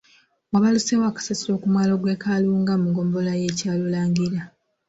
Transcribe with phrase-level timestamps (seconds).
[0.51, 4.39] Wabaluseewo akasattiro ku mwalo gw’e Kalunga mu ggombolola y’e Kyalulangira.